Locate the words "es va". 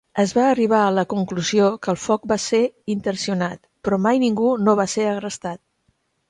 0.21-0.43